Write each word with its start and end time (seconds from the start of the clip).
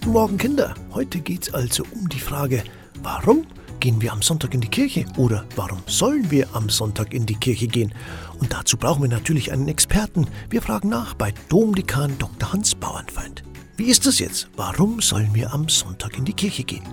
Guten 0.00 0.12
Morgen 0.14 0.38
Kinder. 0.38 0.74
Heute 0.94 1.20
geht 1.20 1.42
es 1.42 1.52
also 1.52 1.84
um 1.92 2.08
die 2.08 2.20
Frage, 2.20 2.64
warum 3.02 3.46
gehen 3.80 4.00
wir 4.00 4.14
am 4.14 4.22
Sonntag 4.22 4.54
in 4.54 4.62
die 4.62 4.68
Kirche 4.68 5.04
oder 5.18 5.44
warum 5.56 5.82
sollen 5.84 6.30
wir 6.30 6.48
am 6.54 6.70
Sonntag 6.70 7.12
in 7.12 7.26
die 7.26 7.34
Kirche 7.34 7.66
gehen? 7.66 7.92
Und 8.38 8.50
dazu 8.50 8.78
brauchen 8.78 9.02
wir 9.02 9.10
natürlich 9.10 9.52
einen 9.52 9.68
Experten. 9.68 10.26
Wir 10.48 10.62
fragen 10.62 10.88
nach 10.88 11.12
bei 11.12 11.34
Domdekan 11.50 12.16
Dr. 12.18 12.50
Hans 12.50 12.74
Bauernfeind. 12.74 13.42
Wie 13.76 13.90
ist 13.90 14.06
das 14.06 14.20
jetzt? 14.20 14.48
Warum 14.56 15.02
sollen 15.02 15.34
wir 15.34 15.52
am 15.52 15.68
Sonntag 15.68 16.16
in 16.16 16.24
die 16.24 16.32
Kirche 16.32 16.64
gehen? 16.64 16.84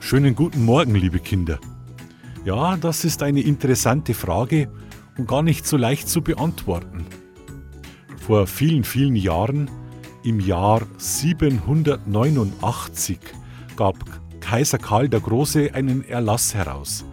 Schönen 0.00 0.34
guten 0.34 0.64
Morgen, 0.64 0.96
liebe 0.96 1.20
Kinder. 1.20 1.60
Ja, 2.44 2.76
das 2.76 3.04
ist 3.04 3.22
eine 3.22 3.40
interessante 3.40 4.14
Frage 4.14 4.68
und 5.16 5.28
gar 5.28 5.42
nicht 5.42 5.64
so 5.64 5.76
leicht 5.76 6.08
zu 6.08 6.22
beantworten. 6.22 7.06
Vor 8.16 8.48
vielen, 8.48 8.82
vielen 8.82 9.14
Jahren, 9.14 9.70
im 10.28 10.40
Jahr 10.40 10.82
789, 10.98 13.18
gab 13.76 13.96
Kaiser 14.40 14.76
Karl 14.76 15.08
der 15.08 15.20
Große 15.20 15.72
einen 15.72 16.06
Erlass 16.06 16.54
heraus. 16.54 17.06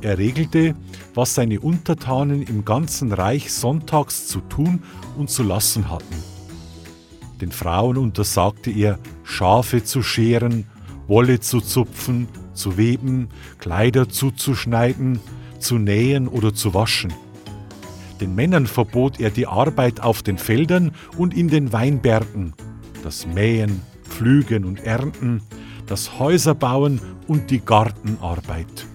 Er 0.00 0.18
regelte, 0.18 0.76
was 1.14 1.34
seine 1.34 1.58
Untertanen 1.58 2.42
im 2.42 2.64
ganzen 2.64 3.12
Reich 3.12 3.52
sonntags 3.52 4.28
zu 4.28 4.38
tun 4.42 4.84
und 5.16 5.28
zu 5.28 5.42
lassen 5.42 5.90
hatten. 5.90 6.22
Den 7.40 7.50
Frauen 7.50 7.96
untersagte 7.96 8.70
er, 8.70 9.00
Schafe 9.24 9.82
zu 9.82 10.04
scheren, 10.04 10.66
Wolle 11.08 11.40
zu 11.40 11.60
zupfen, 11.60 12.28
zu 12.54 12.76
weben, 12.76 13.28
Kleider 13.58 14.08
zuzuschneiden, 14.08 15.18
zu 15.58 15.78
nähen 15.78 16.28
oder 16.28 16.54
zu 16.54 16.74
waschen. 16.74 17.12
Den 18.20 18.34
Männern 18.34 18.66
verbot 18.66 19.20
er 19.20 19.30
die 19.30 19.46
Arbeit 19.46 20.00
auf 20.00 20.22
den 20.22 20.38
Feldern 20.38 20.92
und 21.16 21.34
in 21.34 21.48
den 21.48 21.72
Weinbergen, 21.72 22.54
das 23.02 23.26
Mähen, 23.26 23.82
Pflügen 24.08 24.64
und 24.64 24.80
Ernten, 24.80 25.42
das 25.86 26.18
Häuserbauen 26.18 27.00
und 27.26 27.50
die 27.50 27.60
Gartenarbeit. 27.60 28.86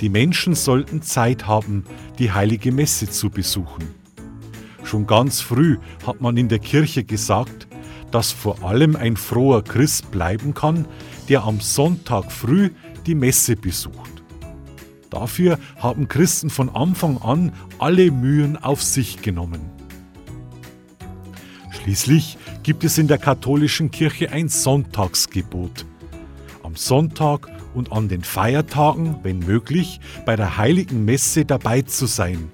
Die 0.00 0.08
Menschen 0.08 0.54
sollten 0.54 1.02
Zeit 1.02 1.46
haben, 1.46 1.84
die 2.18 2.30
heilige 2.30 2.72
Messe 2.72 3.08
zu 3.08 3.30
besuchen. 3.30 3.84
Schon 4.82 5.06
ganz 5.06 5.40
früh 5.40 5.78
hat 6.06 6.20
man 6.20 6.36
in 6.36 6.48
der 6.48 6.58
Kirche 6.58 7.04
gesagt, 7.04 7.66
dass 8.10 8.30
vor 8.30 8.62
allem 8.62 8.96
ein 8.96 9.16
froher 9.16 9.64
Christ 9.64 10.10
bleiben 10.10 10.52
kann, 10.52 10.86
der 11.28 11.44
am 11.44 11.60
Sonntag 11.60 12.30
früh 12.30 12.70
die 13.06 13.14
Messe 13.14 13.56
besucht. 13.56 14.03
Dafür 15.14 15.60
haben 15.78 16.08
Christen 16.08 16.50
von 16.50 16.68
Anfang 16.70 17.18
an 17.18 17.52
alle 17.78 18.10
Mühen 18.10 18.56
auf 18.56 18.82
sich 18.82 19.22
genommen. 19.22 19.60
Schließlich 21.70 22.36
gibt 22.64 22.82
es 22.82 22.98
in 22.98 23.06
der 23.06 23.18
katholischen 23.18 23.92
Kirche 23.92 24.32
ein 24.32 24.48
Sonntagsgebot. 24.48 25.86
Am 26.64 26.74
Sonntag 26.74 27.48
und 27.74 27.92
an 27.92 28.08
den 28.08 28.24
Feiertagen, 28.24 29.18
wenn 29.22 29.38
möglich, 29.38 30.00
bei 30.26 30.34
der 30.34 30.56
heiligen 30.56 31.04
Messe 31.04 31.44
dabei 31.44 31.82
zu 31.82 32.06
sein. 32.06 32.50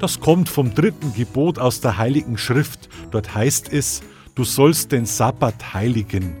Das 0.00 0.18
kommt 0.18 0.48
vom 0.48 0.74
dritten 0.74 1.14
Gebot 1.14 1.60
aus 1.60 1.80
der 1.80 1.96
heiligen 1.96 2.38
Schrift. 2.38 2.88
Dort 3.12 3.36
heißt 3.36 3.72
es, 3.72 4.02
du 4.34 4.42
sollst 4.42 4.90
den 4.90 5.06
Sabbat 5.06 5.74
heiligen. 5.74 6.38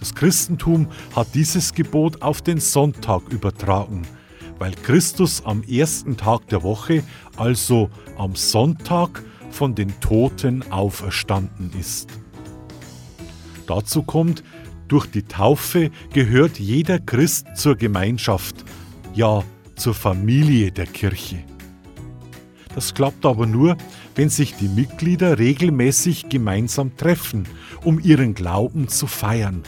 Das 0.00 0.14
Christentum 0.14 0.88
hat 1.14 1.28
dieses 1.34 1.74
Gebot 1.74 2.22
auf 2.22 2.42
den 2.42 2.58
Sonntag 2.58 3.22
übertragen, 3.28 4.02
weil 4.62 4.74
Christus 4.74 5.44
am 5.44 5.64
ersten 5.64 6.16
Tag 6.16 6.46
der 6.46 6.62
Woche, 6.62 7.02
also 7.36 7.90
am 8.16 8.36
Sonntag, 8.36 9.20
von 9.50 9.74
den 9.74 9.98
Toten 9.98 10.62
auferstanden 10.70 11.72
ist. 11.80 12.08
Dazu 13.66 14.04
kommt, 14.04 14.44
durch 14.86 15.06
die 15.06 15.24
Taufe 15.24 15.90
gehört 16.12 16.60
jeder 16.60 17.00
Christ 17.00 17.56
zur 17.56 17.74
Gemeinschaft, 17.74 18.64
ja 19.14 19.42
zur 19.74 19.94
Familie 19.94 20.70
der 20.70 20.86
Kirche. 20.86 21.42
Das 22.76 22.94
klappt 22.94 23.26
aber 23.26 23.46
nur, 23.46 23.76
wenn 24.14 24.28
sich 24.28 24.54
die 24.54 24.68
Mitglieder 24.68 25.40
regelmäßig 25.40 26.28
gemeinsam 26.28 26.96
treffen, 26.96 27.48
um 27.82 27.98
ihren 27.98 28.32
Glauben 28.32 28.86
zu 28.86 29.08
feiern. 29.08 29.64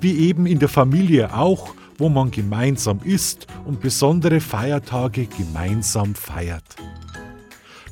Wie 0.00 0.18
eben 0.18 0.46
in 0.46 0.58
der 0.58 0.68
Familie 0.68 1.36
auch, 1.36 1.76
wo 2.00 2.08
man 2.08 2.30
gemeinsam 2.30 2.98
isst 3.04 3.46
und 3.66 3.80
besondere 3.80 4.40
Feiertage 4.40 5.26
gemeinsam 5.26 6.14
feiert. 6.14 6.64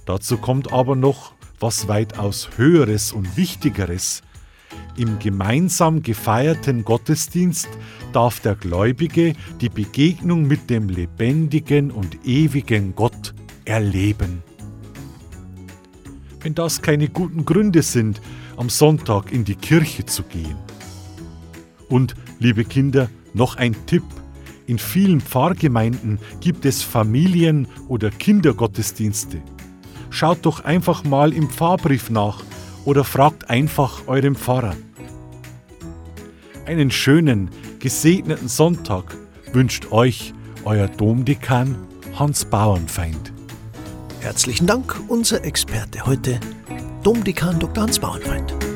Dazu 0.07 0.39
kommt 0.39 0.73
aber 0.73 0.97
noch 0.97 1.35
was 1.61 1.89
weitaus 1.89 2.49
Höheres 2.57 3.13
und 3.13 3.37
Wichtigeres. 3.37 4.23
Im 4.97 5.19
gemeinsam 5.19 6.03
gefeierten 6.03 6.85
Gottesdienst 6.85 7.69
darf 8.13 8.41
der 8.41 8.55
Gläubige 8.55 9.35
die 9.61 9.69
Begegnung 9.69 10.47
mit 10.47 10.71
dem 10.71 10.89
lebendigen 10.89 11.91
und 11.91 12.27
ewigen 12.27 12.95
Gott 12.95 13.35
erleben. 13.65 14.43
Wenn 16.41 16.55
das 16.55 16.81
keine 16.81 17.09
guten 17.09 17.45
Gründe 17.45 17.83
sind, 17.83 18.23
am 18.57 18.71
Sonntag 18.71 19.31
in 19.33 19.45
die 19.45 19.55
Kirche 19.57 20.07
zu 20.07 20.23
gehen. 20.23 20.57
Und, 21.89 22.15
liebe 22.39 22.65
Kinder, 22.65 23.09
noch 23.35 23.57
ein 23.57 23.75
Tipp. 23.87 24.05
In 24.67 24.79
vielen 24.79 25.21
Pfarrgemeinden 25.21 26.19
gibt 26.41 26.65
es 26.67 26.83
Familien- 26.83 27.69
oder 27.89 28.11
Kindergottesdienste. 28.11 29.41
Schaut 30.11 30.45
doch 30.45 30.65
einfach 30.65 31.05
mal 31.05 31.33
im 31.33 31.49
Pfarrbrief 31.49 32.11
nach 32.11 32.43
oder 32.85 33.05
fragt 33.05 33.51
einfach 33.51 34.07
eurem 34.07 34.35
Pfarrer. 34.35 34.77
Einen 36.67 36.91
schönen, 36.91 37.51
gesegneten 37.79 38.49
Sonntag 38.49 39.17
wünscht 39.53 39.91
euch 39.91 40.35
euer 40.65 40.89
Domdekan 40.89 41.77
Hans 42.15 42.45
Bauernfeind. 42.45 43.33
Herzlichen 44.21 44.67
Dank, 44.67 45.01
unser 45.09 45.45
Experte 45.45 46.05
heute, 46.05 46.41
Domdekan 47.03 47.59
Dr. 47.59 47.85
Hans 47.85 47.99
Bauernfeind. 47.99 48.68